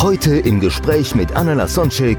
[0.00, 2.18] Heute im Gespräch mit Anna Lasonczek,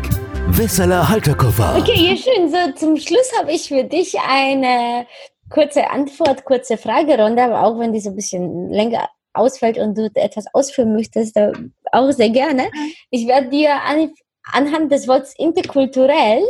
[0.50, 1.78] Wessela Halterkoffer.
[1.78, 2.50] Okay, ja schön.
[2.50, 5.08] So zum Schluss habe ich für dich eine
[5.50, 10.12] kurze Antwort, kurze Fragerunde, aber auch wenn die so ein bisschen länger ausfällt und du
[10.14, 12.70] etwas ausführen möchtest, dann auch sehr gerne.
[13.12, 14.12] Ich werde dir an,
[14.52, 16.44] anhand des Wortes interkulturell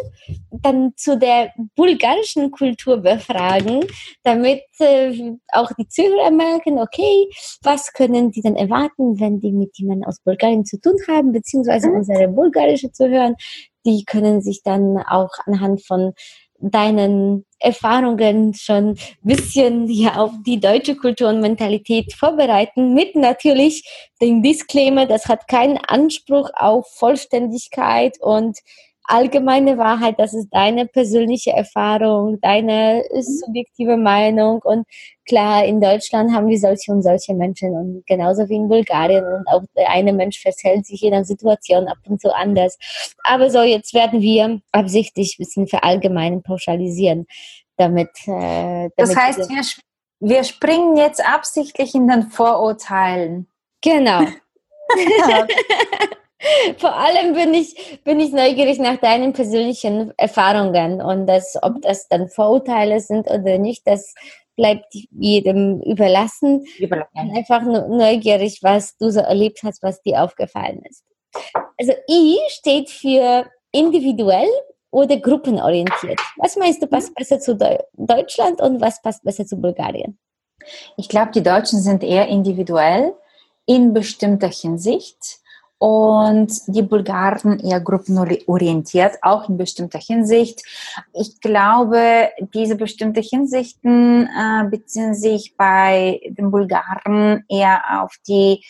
[0.51, 3.85] dann zu der bulgarischen Kultur befragen,
[4.23, 7.29] damit äh, auch die Zuhörer merken, okay,
[7.61, 11.89] was können die denn erwarten, wenn die mit jemandem aus Bulgarien zu tun haben, beziehungsweise
[11.91, 13.35] unsere bulgarische Zuhörer,
[13.85, 16.13] die können sich dann auch anhand von
[16.59, 23.83] deinen Erfahrungen schon ein bisschen ja, auf die deutsche Kultur und Mentalität vorbereiten, mit natürlich
[24.21, 28.59] dem Disclaimer, das hat keinen Anspruch auf Vollständigkeit und
[29.09, 34.85] allgemeine Wahrheit, das ist deine persönliche Erfahrung, deine subjektive Meinung und
[35.25, 39.47] klar, in Deutschland haben wir solche und solche Menschen und genauso wie in Bulgarien und
[39.47, 42.77] auch der eine Mensch verhält sich in einer Situation ab und zu anders.
[43.23, 47.25] Aber so, jetzt werden wir absichtlich ein bisschen verallgemeinern, pauschalisieren,
[47.77, 49.63] damit, äh, damit Das heißt, wir,
[50.19, 53.47] wir springen jetzt absichtlich in den Vorurteilen.
[53.81, 54.21] Genau.
[56.77, 62.07] Vor allem bin ich, bin ich neugierig nach deinen persönlichen Erfahrungen und das, ob das
[62.07, 64.13] dann Vorurteile sind oder nicht, das
[64.55, 66.65] bleibt jedem überlassen.
[66.79, 71.03] Bin einfach neugierig, was du so erlebt hast, was dir aufgefallen ist.
[71.77, 74.49] Also I steht für individuell
[74.91, 76.19] oder gruppenorientiert.
[76.37, 80.17] Was meinst du, passt besser zu Deu Deutschland und was passt besser zu Bulgarien?
[80.97, 83.13] Ich glaube, die Deutschen sind eher individuell
[83.65, 85.38] in bestimmter Hinsicht
[85.79, 90.61] und die Bulgaren eher gruppenorientiert, auch in bestimmter Hinsicht.
[91.13, 98.61] Ich glaube, diese bestimmten Hinsichten äh, beziehen sich bei den Bulgaren eher auf die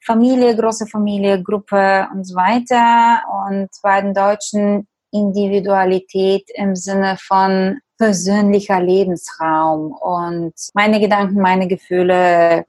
[0.00, 3.22] Familie, große Familie, Gruppe und so weiter.
[3.46, 12.66] Und bei den Deutschen Individualität im Sinne von persönlicher Lebensraum und meine Gedanken, meine Gefühle,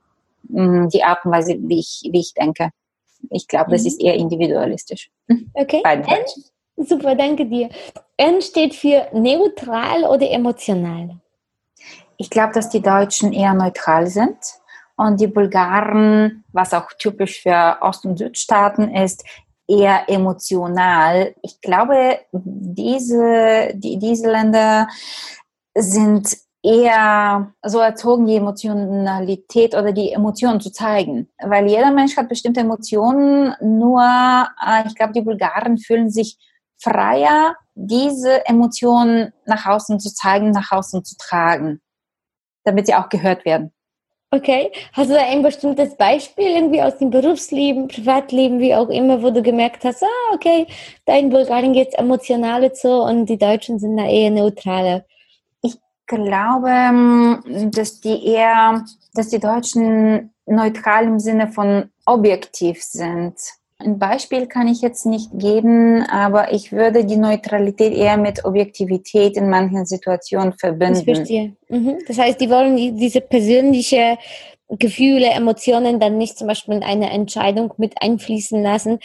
[0.48, 2.70] mh, die Art und Weise, wie ich, wie ich denke.
[3.30, 3.88] Ich glaube, das Mhm.
[3.88, 5.10] ist eher individualistisch.
[5.54, 5.82] Okay.
[5.86, 6.06] N,
[6.86, 7.70] super, danke dir.
[8.18, 11.20] N steht für neutral oder emotional.
[12.18, 14.38] Ich glaube, dass die Deutschen eher neutral sind
[14.98, 19.24] und die Bulgaren, was auch typisch für Ost- und Südstaaten ist,
[19.68, 21.34] eher emotional.
[21.44, 24.88] Ich glaube, diese, die, diese Länder
[25.78, 31.30] sind eher so erzogen, die Emotionalität oder die Emotionen zu zeigen.
[31.42, 36.38] Weil jeder Mensch hat bestimmte Emotionen, nur äh, ich glaube, die Bulgaren fühlen sich
[36.82, 41.82] freier, diese Emotionen nach außen zu zeigen, nach außen zu tragen,
[42.64, 43.72] damit sie auch gehört werden.
[44.32, 44.72] Okay.
[44.94, 49.32] Hast du da ein bestimmtes Beispiel irgendwie aus dem Berufsleben, Privatleben, wie auch immer, wo
[49.32, 50.68] du gemerkt hast, ah, okay,
[51.06, 55.06] da in Bulgarien geht es emotionale zu und die Deutschen sind da eher neutraler.
[56.12, 58.84] Ich glaube, ähm, dass die eher,
[59.14, 63.36] dass die Deutschen neutral im Sinne von objektiv sind.
[63.78, 69.38] Ein Beispiel kann ich jetzt nicht geben, aber ich würde die Neutralität eher mit Objektivität
[69.38, 71.06] in manchen Situationen Ich verbinden.
[71.06, 71.56] verstehe.
[71.70, 72.00] Mhm.
[72.08, 74.18] Das heißt, die wollen die- diese persönliche
[74.68, 79.00] Gefühle, Emotionen dann nicht zum Beispiel in eine Entscheidung mit einfließen lassen.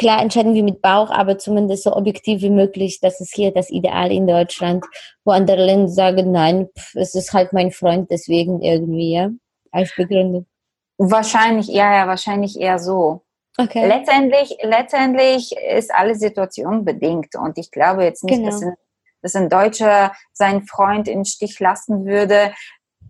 [0.00, 3.00] Klar entscheiden wir mit Bauch, aber zumindest so objektiv wie möglich.
[3.02, 4.82] Das ist hier das Ideal in Deutschland,
[5.26, 9.28] wo andere Länder sagen, nein, pff, es ist halt mein Freund, deswegen irgendwie, ja,
[9.70, 10.46] als Begründung.
[10.96, 13.20] Wahrscheinlich, ja, ja, wahrscheinlich eher so.
[13.58, 13.86] Okay.
[13.86, 18.48] Letztendlich, letztendlich ist alle Situation bedingt und ich glaube jetzt nicht, Genau.
[18.48, 18.74] dass, ein,
[19.20, 22.54] dass ein Deutscher seinen Freund im Stich lassen würde,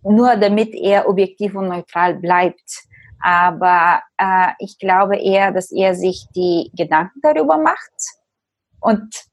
[0.03, 2.83] nur damit er objektiv und neutral bleibt.
[3.21, 7.93] Aber äh, ich glaube eher, dass er sich die Gedanken darüber macht
[8.81, 9.25] und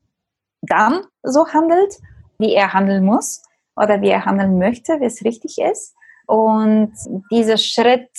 [0.62, 1.94] dann so handelt,
[2.40, 3.44] wie er handeln muss
[3.76, 5.96] oder wie er handeln möchte, wie es richtig ist.
[6.26, 6.94] Und
[7.32, 8.10] dieser Schritt,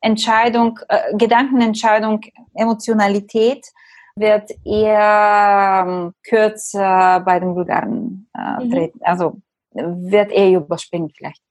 [0.00, 2.20] Entscheidung, äh, Gedankenentscheidung,
[2.54, 3.66] Emotionalität
[4.14, 8.70] wird eher ähm, kürzer bei den Bulgaren äh, Mhm.
[8.70, 9.00] treten.
[9.02, 9.40] Also
[9.72, 11.42] wird eher überspringen vielleicht.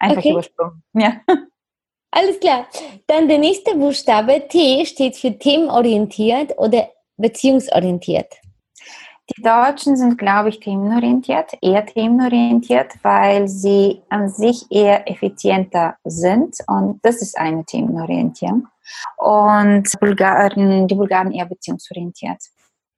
[0.00, 0.32] Einfach Okay.
[0.32, 0.82] übersprungen.
[0.94, 1.20] Ja.
[2.16, 2.66] Alles klar.
[3.08, 8.32] Dann der nächste Buchstabe T steht für themenorientiert oder beziehungsorientiert.
[9.36, 16.56] Die Deutschen sind, glaube ich, themenorientiert, eher themenorientiert, weil sie an sich eher effizienter sind
[16.68, 18.68] und das ist eine Themenorientierung.
[19.16, 22.38] Und Bulgaren, die Bulgaren eher beziehungsorientiert.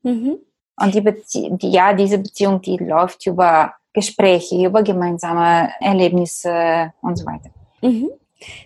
[0.02, 0.38] Mhm.
[0.78, 7.16] Und die, Bezie die, ja, diese Beziehung, die läuft über Gespräche, über gemeinsame Erlebnisse und
[7.16, 7.50] so weiter.
[7.80, 8.10] Mhm.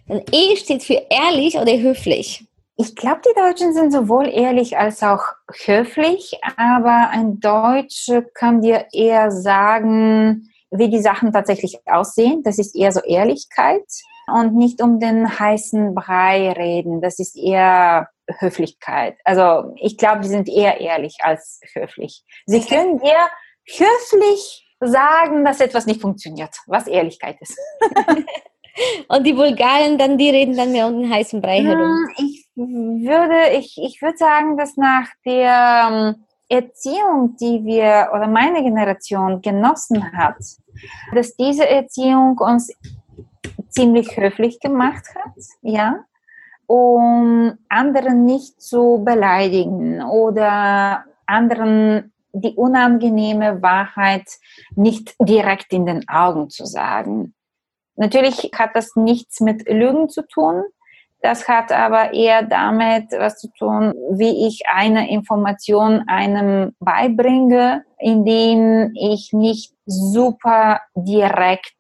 [0.06, 2.46] Dann E steht für ehrlich oder höflich.
[2.76, 5.22] Ich glaube, die Deutschen sind sowohl ehrlich als auch
[5.64, 12.42] höflich, aber ein Deutscher kann dir eher sagen, wie die Sachen tatsächlich aussehen.
[12.42, 13.84] Das ist eher so Ehrlichkeit
[14.32, 17.02] und nicht um den heißen Brei reden.
[17.02, 18.08] Das ist eher
[18.38, 19.18] Höflichkeit.
[19.24, 22.24] Also ich glaube, die sind eher ehrlich als höflich.
[22.46, 23.28] Sie können dir
[23.66, 27.58] höflich sagen, dass etwas nicht funktioniert, was Ehrlichkeit ist.
[29.08, 32.08] Und die Bulgaren, dann, die reden dann mehr um den heißen Brei herum.
[32.18, 38.62] Ich würde, ich, ich würde sagen, dass nach der ähm, Erziehung, die wir oder meine
[38.62, 40.36] Generation genossen hat,
[41.14, 42.72] dass diese Erziehung uns
[43.68, 46.04] ziemlich höflich gemacht hat, ja,
[46.66, 54.28] um anderen nicht zu beleidigen oder anderen die unangenehme Wahrheit
[54.76, 57.34] nicht direkt in den Augen zu sagen.
[57.96, 60.64] Natürlich hat das nichts mit Lügen zu tun.
[61.22, 68.92] Das hat aber eher damit was zu tun, wie ich eine Information einem beibringe, indem
[68.94, 71.74] ich nicht super direkt,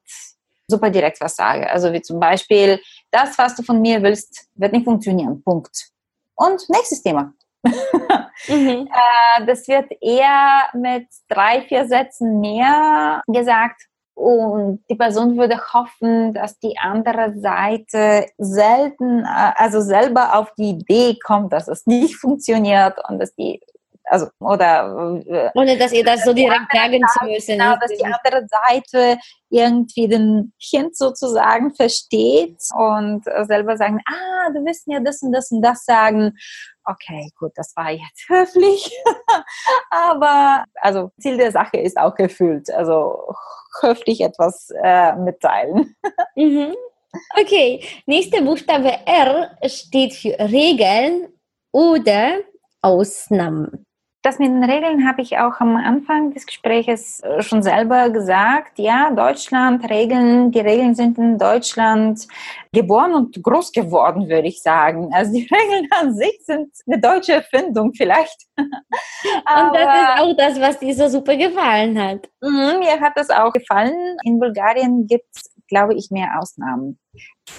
[0.68, 1.70] super direkt was sage.
[1.70, 2.80] Also wie zum Beispiel,
[3.10, 5.42] das, was du von mir willst, wird nicht funktionieren.
[5.42, 5.88] Punkt.
[6.34, 7.32] Und nächstes Thema.
[7.64, 8.88] mhm.
[8.88, 16.34] Äh, das wird eher mit drei, vier Sätzen mehr gesagt und die Person würde hoffen,
[16.34, 22.16] dass die andere Seite selten, äh, also selber auf die Idee kommt, dass es nicht
[22.16, 23.60] funktioniert und dass die,
[24.04, 25.20] also, oder.
[25.26, 27.58] Äh, Ohne dass ihr das so direkt sagen zu müssen.
[27.58, 29.18] Genau, dass die andere Seite
[29.48, 35.50] irgendwie den Kind sozusagen versteht und selber sagen, ah, du willst mir das und das
[35.50, 36.34] und das sagen
[36.90, 38.90] okay, gut, das war jetzt höflich,
[39.90, 42.70] aber also Ziel der Sache ist auch erfüllt.
[42.70, 43.34] Also
[43.80, 45.96] höflich etwas äh, mitteilen.
[46.36, 46.74] Mhm.
[47.38, 51.28] Okay, nächster Buchstabe R steht für Regeln
[51.72, 52.38] oder
[52.82, 53.84] Ausnahmen.
[54.22, 58.78] Das mit den Regeln habe ich auch am Anfang des Gesprächs äh, schon selber gesagt.
[58.78, 62.28] Ja, Deutschland, Regeln, die Regeln sind in Deutschland
[62.70, 65.10] geboren und groß geworden, würde ich sagen.
[65.14, 68.46] Also die Regeln an sich sind eine deutsche Erfindung vielleicht.
[68.56, 72.28] und das ist auch das, was dir so super gefallen hat.
[72.42, 74.18] Mh, mir hat das auch gefallen.
[74.24, 76.98] In Bulgarien gibt es, glaube ich, mehr Ausnahmen.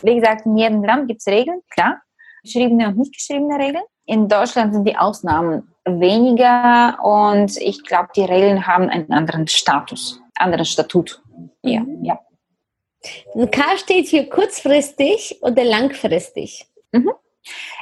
[0.03, 2.01] Wie gesagt, in jedem Land gibt es Regeln, klar.
[2.43, 3.83] Geschriebene und nicht geschriebene Regeln.
[4.05, 10.19] In Deutschland sind die Ausnahmen weniger und ich glaube, die Regeln haben einen anderen Status,
[10.35, 11.21] anderen Statut.
[11.63, 12.03] Ja, mhm.
[12.03, 12.19] ja.
[13.51, 16.67] K steht für kurzfristig oder langfristig?
[16.91, 17.11] Mhm.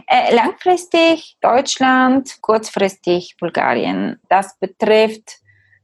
[0.08, 4.20] Äh, langfristig Deutschland, kurzfristig Bulgarien.
[4.30, 5.40] Das betrifft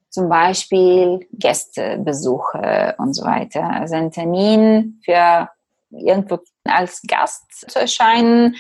[0.10, 3.64] zum Beispiel Gästebesuche und so weiter.
[3.70, 5.50] Also ein Termin für
[5.92, 8.56] irgendwo als Gast zu erscheinen,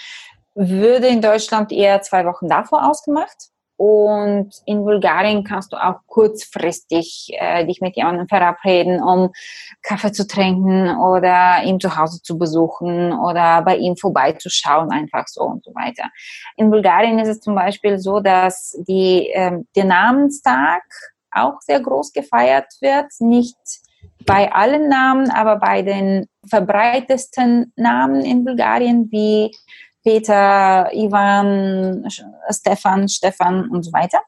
[0.55, 3.49] würde in Deutschland eher zwei Wochen davor ausgemacht.
[3.77, 9.33] Und in Bulgarien kannst du auch kurzfristig äh, dich mit jemandem verabreden, um
[9.81, 15.41] Kaffee zu trinken oder ihn zu Hause zu besuchen oder bei ihm vorbeizuschauen, einfach so
[15.41, 16.05] und so weiter.
[16.55, 20.83] In Bulgarien ist es zum Beispiel so, dass die, äh, der Namenstag
[21.31, 23.07] auch sehr groß gefeiert wird.
[23.19, 23.57] Nicht
[24.25, 29.51] bei allen Namen, aber bei den verbreitesten Namen in Bulgarien wie
[30.03, 32.07] Peter, Ivan,
[32.49, 34.19] Stefan, Stefan und so weiter.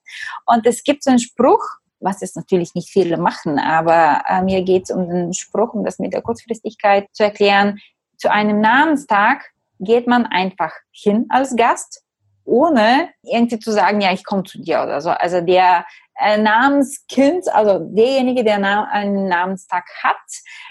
[0.46, 1.64] Und es gibt so einen Spruch,
[2.00, 5.84] was es natürlich nicht viele machen, aber äh, mir geht es um den Spruch, um
[5.84, 7.80] das mit der Kurzfristigkeit zu erklären.
[8.18, 9.44] Zu einem Namenstag
[9.80, 12.04] geht man einfach hin als Gast,
[12.48, 15.10] ohne irgendwie zu sagen, ja, ich komme zu dir oder so.
[15.10, 15.86] Also der
[16.20, 20.16] äh, Namenskind, also derjenige, der na einen Namenstag hat,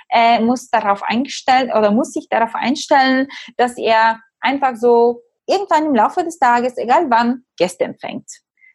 [0.08, 5.94] äh, muss darauf eingestellt oder muss sich darauf einstellen, dass er einfach so irgendwann im
[5.94, 8.28] Laufe des Tages, egal wann, Gäste empfängt.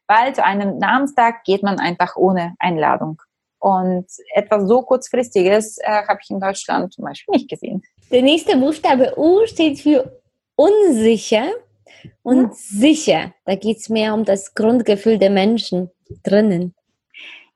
[0.08, 3.22] Weil zu einem Namenstag geht man einfach ohne Einladung.
[3.60, 7.84] Und etwas so kurzfristiges äh, habe ich in Deutschland zum Beispiel nicht gesehen.
[8.12, 10.20] Der nächste Buchstabe U steht für
[10.56, 11.46] unsicher
[12.24, 12.52] und hm?
[12.54, 13.34] sicher.
[13.46, 15.90] Da geht es mehr um das Grundgefühl der Menschen
[16.24, 16.74] drinnen.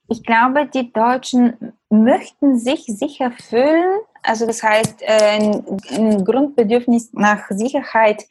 [0.07, 3.99] Ich glaube, die Deutschen möchten sich sicher fühlen.
[4.21, 5.65] Also das heißt, ein,
[5.95, 8.23] ein Grundbedürfnis nach Sicherheit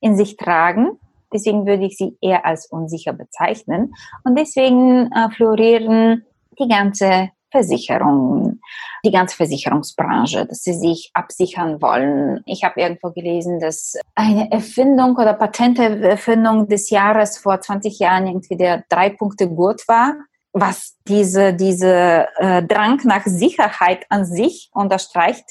[0.00, 0.98] in sich tragen.
[1.32, 3.94] Deswegen würde ich sie eher als unsicher bezeichnen.
[4.24, 6.24] Und deswegen äh, florieren
[6.58, 8.60] die ganze Versicherung,
[9.04, 12.42] die ganze Versicherungsbranche, dass sie sich absichern wollen.
[12.46, 18.56] Ich habe irgendwo gelesen, dass eine Erfindung oder Patenterfindung des Jahres vor 20 Jahren irgendwie
[18.56, 20.14] der drei Punkte Gurt war,
[20.52, 25.44] was diese, diese äh, Drang nach Sicherheit an sich unterstreicht.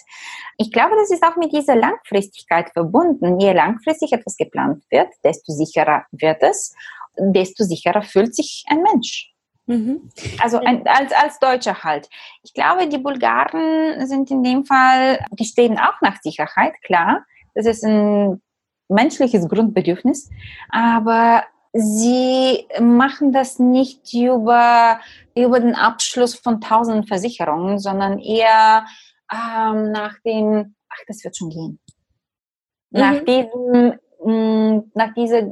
[0.58, 3.39] Ich glaube, das ist auch mit dieser Langfristigkeit verbunden.
[3.39, 6.74] Je langfristig etwas geplant wird, desto sicherer wird es,
[7.18, 9.34] desto sicherer fühlt sich ein Mensch.
[9.67, 10.09] Mhm.
[10.41, 12.09] Also ein, als, als Deutscher halt.
[12.43, 17.25] Ich glaube, die Bulgaren sind in dem Fall, die stehen auch nach Sicherheit, klar.
[17.53, 18.41] Das ist ein
[18.88, 20.29] menschliches Grundbedürfnis.
[20.69, 21.43] Aber
[21.74, 25.00] sie machen das nicht über,
[25.36, 28.86] über den Abschluss von tausenden Versicherungen, sondern eher
[29.31, 31.79] ähm, nach dem, ach, das wird schon gehen.
[32.91, 33.00] Mhm.
[33.00, 35.43] Nach diesem, mh, mm, nach dieser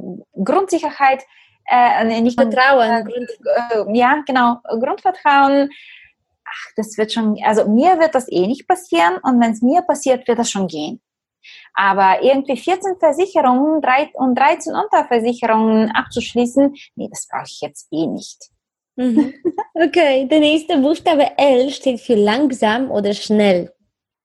[0.42, 1.22] Grundsicherheit,
[1.68, 3.08] äh, nicht Vertrauen.
[3.08, 5.70] Äh, äh, ja, genau, Grundvertrauen.
[6.44, 9.82] Ach, das wird schon, also mir wird das eh nicht passieren und wenn es mir
[9.82, 11.00] passiert, wird das schon gehen.
[11.74, 13.82] Aber irgendwie 14 Versicherungen
[14.14, 18.50] und 13 Unterversicherungen abzuschließen, nee, das brauche ich jetzt eh nicht.
[18.96, 19.34] Mhm.
[19.78, 23.75] Okay, der nächste Buchstabe L steht für langsam oder schnell.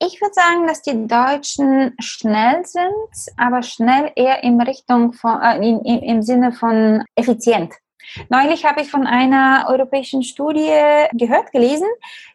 [0.03, 5.57] Ich würde sagen, dass die Deutschen schnell sind, aber schnell eher in Richtung von, äh,
[5.57, 7.75] in, in, im Sinne von effizient.
[8.29, 10.73] Neulich habe ich von einer europäischen Studie
[11.13, 11.87] gehört, gelesen,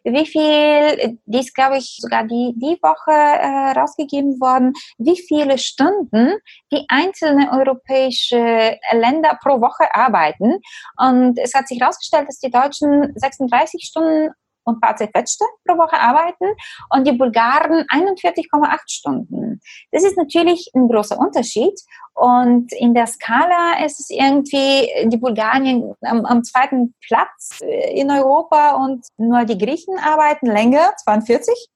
[0.05, 5.57] wie viel, die ist, glaube ich, sogar die, die Woche äh, rausgegeben worden, wie viele
[5.57, 6.37] Stunden
[6.71, 10.61] die einzelnen europäische Länder pro Woche arbeiten.
[10.95, 14.29] Und es hat sich herausgestellt, dass die Deutschen 36 Stunden
[14.67, 16.45] und paar zerquetschte pro Woche arbeiten
[16.93, 19.61] und die Bulgaren 41,8 Stunden.
[19.91, 21.73] Das ist natürlich ein großer Unterschied
[22.13, 28.75] und in der Skala ist es irgendwie die Bulgarien am, am zweiten Platz in Europa
[28.75, 31.69] und nur die Griechen arbeiten länger, 42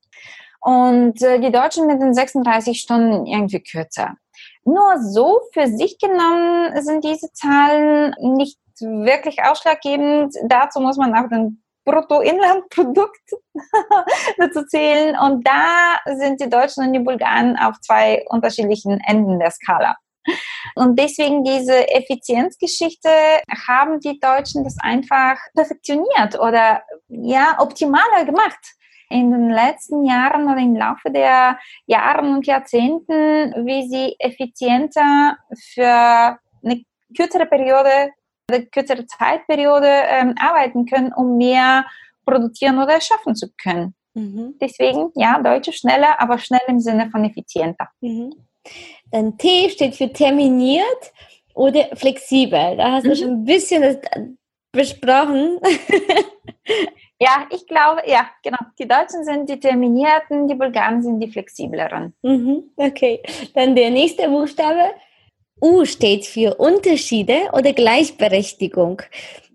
[0.59, 4.15] und äh, die Deutschen mit den 36 Stunden irgendwie kürzer.
[4.63, 10.35] Nur so für sich genommen sind diese Zahlen nicht wirklich ausschlaggebend.
[10.47, 13.31] Dazu muss man auch den Bruttoinlandprodukt
[14.37, 15.17] dazu zählen.
[15.17, 19.95] Und da sind die Deutschen und die Bulgaren auf zwei unterschiedlichen Enden der Skala.
[20.75, 23.09] Und deswegen diese Effizienzgeschichte
[23.67, 28.59] haben die Deutschen das einfach perfektioniert oder ja optimaler gemacht.
[29.09, 35.35] In den letzten Jahren oder im Laufe der Jahre und Jahrzehnten, wie sie effizienter
[35.73, 36.83] für eine
[37.17, 38.11] kürzere Periode
[38.71, 41.85] kürzere Zeitperiode ähm, arbeiten können, um mehr
[42.25, 43.95] produzieren oder schaffen zu können.
[44.13, 44.55] Mhm.
[44.59, 47.87] Deswegen, ja, Deutsche schneller, aber schnell im Sinne von effizienter.
[48.01, 48.33] Mhm.
[49.11, 51.11] Dann T steht für terminiert
[51.53, 52.77] oder flexibel.
[52.77, 53.09] Da hast mhm.
[53.09, 54.37] du schon ein bisschen
[54.71, 55.59] besprochen.
[57.19, 58.59] ja, ich glaube, ja, genau.
[58.79, 62.13] Die Deutschen sind die terminierten, die Bulgaren sind die flexibleren.
[62.21, 62.71] Mhm.
[62.75, 63.21] Okay,
[63.53, 64.91] dann der nächste Buchstabe
[65.61, 69.03] U steht für Unterschiede oder Gleichberechtigung.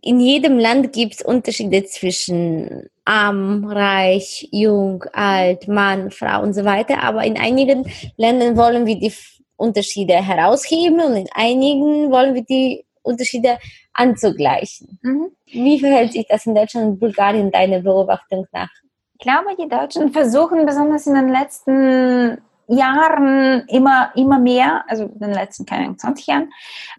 [0.00, 6.64] In jedem Land gibt es Unterschiede zwischen arm, reich, jung, alt, Mann, Frau und so
[6.64, 7.02] weiter.
[7.02, 9.12] Aber in einigen Ländern wollen wir die
[9.56, 13.58] Unterschiede herausheben und in einigen wollen wir die Unterschiede
[13.92, 14.98] anzugleichen.
[15.02, 15.30] Mhm.
[15.46, 18.70] Wie verhält sich das in Deutschland und Bulgarien deiner Beobachtung nach?
[19.14, 25.18] Ich glaube, die Deutschen versuchen besonders in den letzten Jahren immer, immer mehr, also in
[25.18, 26.52] den letzten, keine 20 Jahren,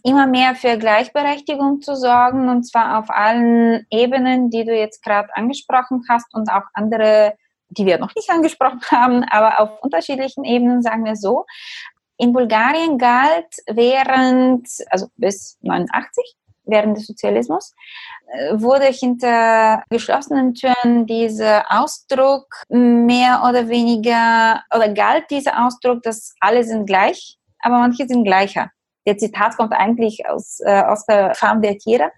[0.03, 5.35] immer mehr für Gleichberechtigung zu sorgen und zwar auf allen Ebenen, die du jetzt gerade
[5.35, 7.33] angesprochen hast und auch andere,
[7.69, 11.45] die wir noch nicht angesprochen haben, aber auf unterschiedlichen Ebenen, sagen wir so.
[12.17, 16.35] In Bulgarien galt während, also bis 89,
[16.67, 17.73] während des Sozialismus,
[18.27, 26.35] äh, wurde hinter geschlossenen Türen dieser Ausdruck mehr oder weniger, oder galt dieser Ausdruck, dass
[26.39, 28.69] alle sind gleich, aber manche sind gleicher.
[29.05, 32.11] Der Zitat kommt eigentlich aus, äh, aus der Farm der Tiere.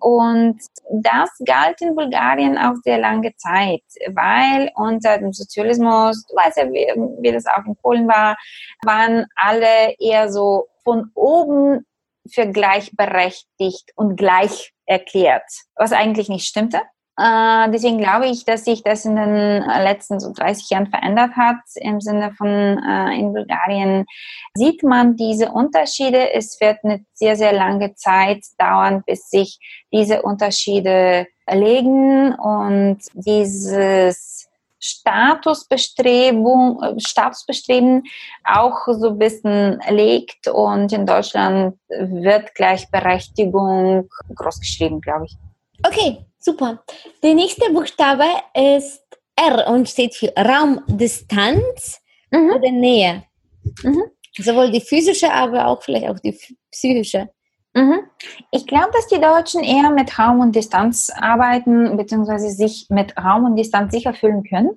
[0.00, 6.58] Und das galt in Bulgarien auch sehr lange Zeit, weil unter dem Sozialismus, du weißt
[6.58, 6.86] ja, wie,
[7.20, 8.36] wie das auch in Polen war,
[8.84, 11.84] waren alle eher so von oben
[12.32, 16.80] für gleichberechtigt und gleich erklärt, was eigentlich nicht stimmte.
[17.18, 21.56] Äh, deswegen glaube ich, dass sich das in den letzten so 30 Jahren verändert hat.
[21.74, 24.06] Im Sinne von äh, in Bulgarien
[24.54, 26.32] sieht man diese Unterschiede.
[26.32, 29.58] Es wird eine sehr, sehr lange Zeit dauern, bis sich
[29.92, 34.47] diese Unterschiede legen und dieses
[34.80, 38.04] Statusbestrebung, äh, Statusbestreben
[38.44, 45.36] auch so ein bisschen legt und in Deutschland wird Gleichberechtigung großgeschrieben, glaube ich.
[45.84, 46.82] Okay, super.
[47.22, 49.02] Der nächste Buchstabe ist
[49.36, 52.50] R und steht für Raumdistanz Mhm.
[52.50, 53.24] oder Nähe.
[53.82, 54.02] Mhm.
[54.36, 56.38] Sowohl die physische, aber auch vielleicht auch die
[56.70, 57.28] psychische.
[57.78, 58.00] Mhm.
[58.50, 63.44] Ich glaube, dass die Deutschen eher mit Raum und Distanz arbeiten, beziehungsweise sich mit Raum
[63.44, 64.70] und Distanz sicher fühlen können.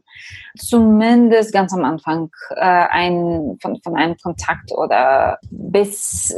[0.55, 6.35] Zumindest ganz am Anfang äh, ein, von, von einem Kontakt oder bis,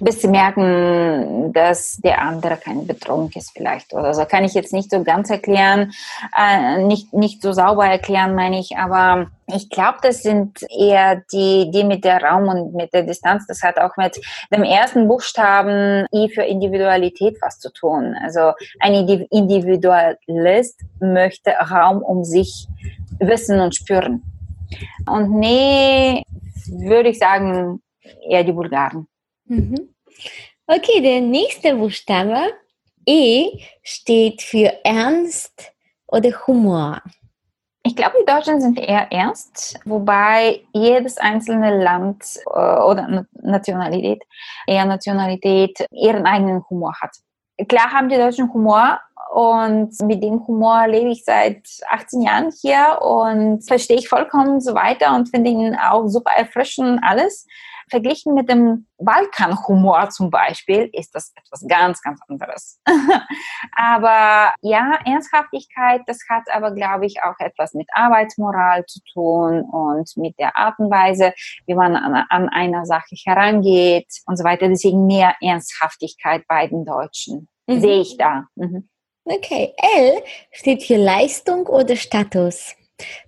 [0.00, 4.24] bis sie merken, dass der andere keine Bedrohung ist vielleicht oder so.
[4.24, 5.92] Kann ich jetzt nicht so ganz erklären,
[6.36, 11.70] äh, nicht, nicht so sauber erklären, meine ich, aber ich glaube, das sind eher die,
[11.70, 13.46] die mit der Raum und mit der Distanz.
[13.46, 14.20] Das hat auch mit
[14.50, 18.16] dem ersten Buchstaben I für Individualität was zu tun.
[18.22, 22.66] Also ein Indi- Individualist möchte Raum um sich
[23.18, 24.22] wissen und spüren.
[25.06, 26.22] Und nee,
[26.66, 27.82] würde ich sagen,
[28.28, 29.06] eher die Bulgaren.
[29.44, 29.94] Mhm.
[30.66, 32.38] Okay, der nächste Buchstabe
[33.06, 33.50] E
[33.82, 35.72] steht für Ernst
[36.06, 37.02] oder Humor.
[37.86, 44.22] Ich glaube, die Deutschen sind eher ernst, wobei jedes einzelne Land äh, oder Na- Nationalität,
[44.66, 47.10] eher Nationalität, ihren eigenen Humor hat.
[47.68, 49.00] Klar haben die Deutschen Humor
[49.34, 54.74] und mit dem Humor lebe ich seit 18 Jahren hier und verstehe ich vollkommen so
[54.74, 57.46] weiter und finde ihn auch super erfrischend alles.
[57.94, 62.80] Verglichen mit dem Balkan-Humor zum Beispiel ist das etwas ganz, ganz anderes.
[63.76, 70.10] aber ja, Ernsthaftigkeit, das hat aber, glaube ich, auch etwas mit Arbeitsmoral zu tun und
[70.16, 71.32] mit der Art und Weise,
[71.66, 74.66] wie man an, an einer Sache herangeht und so weiter.
[74.66, 77.80] Deswegen mehr Ernsthaftigkeit bei den Deutschen Mhm.
[77.80, 78.46] sehe ich da.
[78.56, 78.88] Mhm.
[79.24, 82.74] Okay, L steht für Leistung oder Status.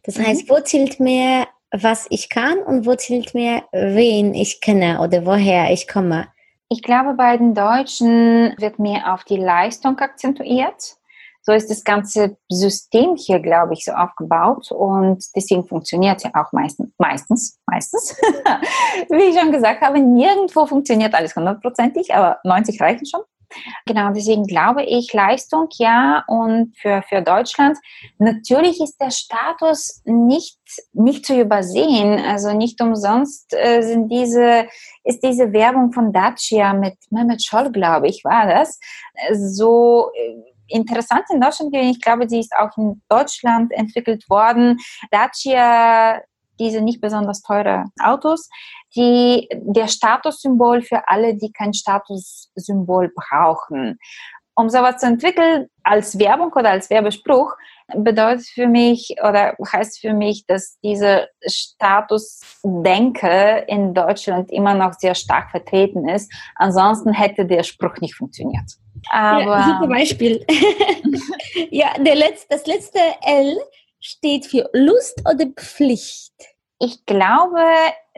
[0.02, 0.26] Das Mhm.
[0.26, 1.46] heißt, wo zählt mehr,
[1.82, 6.28] was ich kann und wo zählt mehr, wen ich kenne oder woher ich komme.
[6.68, 10.96] Ich glaube, bei den Deutschen wird mehr auf die Leistung akzentuiert.
[11.42, 16.52] So ist das ganze System hier, glaube ich, so aufgebaut und deswegen funktioniert ja auch
[16.52, 18.16] meistens, meistens, meistens.
[19.10, 23.20] Wie ich schon gesagt habe, nirgendwo funktioniert alles hundertprozentig, aber 90 reichen schon.
[23.86, 27.78] Genau, deswegen glaube ich, Leistung ja und für, für Deutschland.
[28.18, 30.58] Natürlich ist der Status nicht,
[30.92, 32.18] nicht zu übersehen.
[32.20, 34.66] Also nicht umsonst äh, sind diese,
[35.04, 38.78] ist diese Werbung von Dacia mit Mehmet Scholl, glaube ich, war das,
[39.14, 40.36] äh, so äh,
[40.68, 41.90] interessant in Deutschland gewesen.
[41.90, 44.78] Ich glaube, sie ist auch in Deutschland entwickelt worden.
[45.10, 46.20] Dacia,
[46.58, 48.48] diese nicht besonders teure Autos,
[48.94, 53.98] die der Statussymbol für alle, die kein Statussymbol brauchen.
[54.54, 57.52] Um sowas zu entwickeln als Werbung oder als Werbespruch,
[57.94, 65.14] bedeutet für mich oder heißt für mich, dass diese Statusdenke in Deutschland immer noch sehr
[65.14, 66.32] stark vertreten ist.
[66.56, 68.72] Ansonsten hätte der Spruch nicht funktioniert.
[69.10, 70.44] Aber ja, super Beispiel.
[71.70, 73.56] ja, der letzte, das letzte L
[74.00, 76.34] steht für Lust oder Pflicht.
[76.78, 77.64] ich glaube,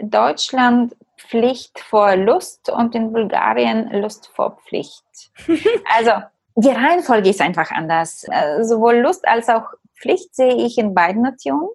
[0.01, 5.05] Deutschland Pflicht vor Lust und in Bulgarien Lust vor Pflicht.
[5.97, 6.13] Also
[6.57, 8.25] die Reihenfolge ist einfach anders.
[8.31, 9.65] Äh, Sowohl Lust als auch
[9.95, 11.69] Pflicht sehe ich in beiden Nationen.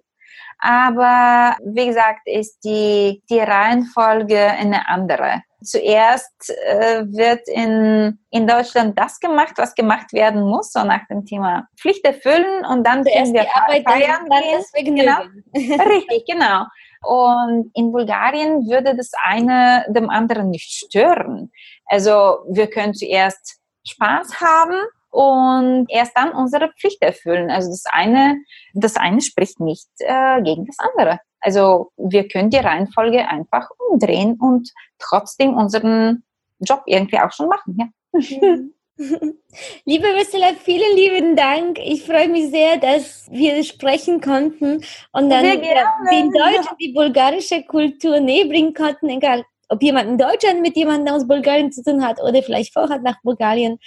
[0.64, 5.42] Aber wie gesagt, ist die, die Reihenfolge eine andere.
[5.62, 11.26] Zuerst äh, wird in, in Deutschland das gemacht, was gemacht werden muss, so nach dem
[11.26, 14.64] Thema Pflicht erfüllen und dann Zuerst können wir Arbeit, feiern gehen.
[14.72, 15.44] Vergnügen.
[15.86, 16.64] Richtig, genau.
[17.02, 21.52] Und in Bulgarien würde das eine dem anderen nicht stören.
[21.84, 24.76] Also wir können zuerst Spaß haben
[25.14, 27.48] und erst dann unsere Pflicht erfüllen.
[27.48, 28.36] Also das eine,
[28.72, 31.20] das eine spricht nicht äh, gegen das andere.
[31.38, 36.24] Also wir können die Reihenfolge einfach umdrehen und trotzdem unseren
[36.58, 37.78] Job irgendwie auch schon machen.
[37.78, 38.20] Ja.
[39.84, 41.78] Liebe Ursula, vielen lieben Dank.
[41.78, 47.62] Ich freue mich sehr, dass wir sprechen konnten und dann den Deutschen und die bulgarische
[47.62, 52.04] Kultur näher bringen konnten, egal ob jemand in Deutschland mit jemandem aus Bulgarien zu tun
[52.04, 53.78] hat oder vielleicht vorhat, nach Bulgarien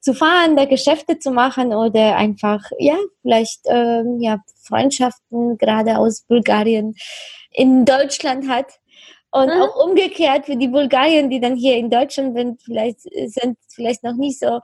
[0.00, 6.22] zu fahren, da Geschäfte zu machen oder einfach, ja, vielleicht ähm, ja, Freundschaften gerade aus
[6.22, 6.94] Bulgarien
[7.52, 8.66] in Deutschland hat.
[9.32, 9.62] Und Mhm.
[9.62, 14.16] auch umgekehrt für die Bulgarien, die dann hier in Deutschland sind, vielleicht sind vielleicht noch
[14.16, 14.58] nicht so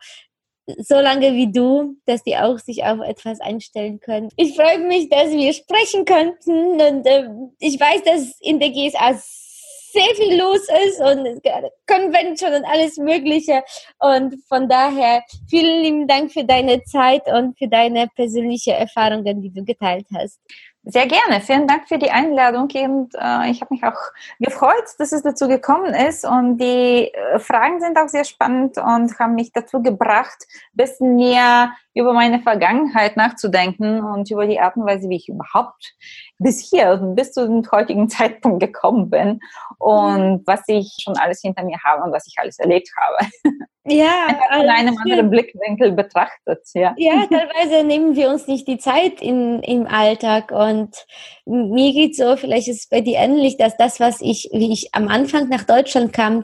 [0.79, 4.31] so lange wie du, dass die auch sich auf etwas einstellen können.
[4.37, 7.29] Ich freue mich, dass wir sprechen könnten und äh,
[7.61, 9.15] ich weiß, dass in der GSA
[9.97, 11.43] sehr viel los ist und
[11.87, 13.63] Convention und alles Mögliche.
[13.99, 19.51] Und von daher vielen lieben Dank für deine Zeit und für deine persönliche Erfahrungen, die
[19.51, 20.39] du geteilt hast.
[20.89, 21.41] Sehr gerne.
[21.41, 23.99] Vielen Dank für die Einladung und äh, ich habe mich auch
[24.39, 29.19] gefreut, dass es dazu gekommen ist und die äh, Fragen sind auch sehr spannend und
[29.19, 34.77] haben mich dazu gebracht, ein bisschen mehr über meine Vergangenheit nachzudenken und über die Art
[34.77, 35.95] und Weise, wie ich überhaupt
[36.39, 39.41] bis hier, bis zu dem heutigen Zeitpunkt gekommen bin
[39.79, 43.31] und was ich schon alles hinter mir habe und was ich alles erlebt habe.
[43.89, 46.59] Ja, von einem anderen Blickwinkel betrachtet.
[46.75, 46.93] Ja.
[46.99, 51.07] ja, teilweise nehmen wir uns nicht die Zeit in, im Alltag und
[51.45, 54.93] mir geht so, vielleicht ist es bei dir ähnlich, dass das, was ich, wie ich
[54.93, 56.43] am Anfang nach Deutschland kam,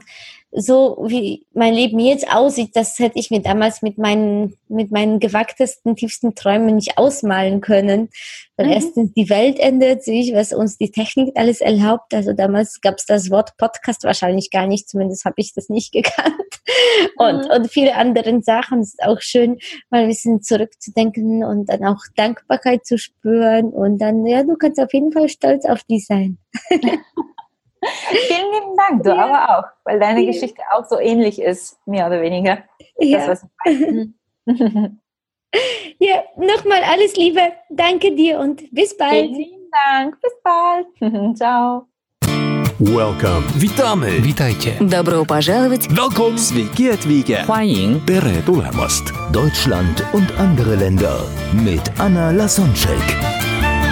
[0.55, 5.19] so wie mein Leben jetzt aussieht, das hätte ich mir damals mit meinen, mit meinen
[5.19, 8.09] gewagtesten, tiefsten Träumen nicht ausmalen können.
[8.55, 8.73] Weil mhm.
[8.73, 12.13] erstens die Welt ändert sich, was uns die Technik alles erlaubt.
[12.13, 15.91] Also damals gab es das Wort Podcast wahrscheinlich gar nicht, zumindest habe ich das nicht
[15.91, 16.35] gekannt.
[17.17, 17.51] Und, mhm.
[17.51, 18.81] und viele andere Sachen.
[18.81, 19.57] Es ist auch schön,
[19.89, 23.71] mal ein bisschen zurückzudenken und dann auch Dankbarkeit zu spüren.
[23.71, 26.37] Und dann, ja, du kannst auf jeden Fall stolz auf die sein.
[28.08, 29.16] Vielen lieben Dank, du ja.
[29.16, 30.32] aber auch, weil deine ja.
[30.32, 32.58] Geschichte auch so ähnlich ist, mehr oder weniger.
[32.98, 33.46] Ja, das,
[35.98, 37.40] ja nochmal alles Liebe.
[37.70, 39.12] Danke dir und bis bald.
[39.12, 40.20] Vielen lieben Dank.
[40.20, 41.36] Bis bald.
[41.36, 41.86] Ciao.
[42.80, 43.44] Welcome.
[43.56, 44.20] Witamy.
[44.22, 44.78] Witajcie.
[44.80, 45.88] Добро пожаловать.
[45.88, 46.38] Welcome.
[46.38, 47.44] Sveiki atvykę.
[47.44, 49.12] 欢迎 Tere tulemast.
[49.32, 53.51] Deutschland und andere Länder mit Anna Lasonczek.